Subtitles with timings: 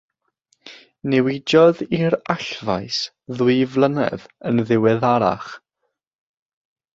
[1.13, 2.97] Newidiodd i'r allfaes
[3.41, 5.53] ddwy flynedd yn ddiweddarach.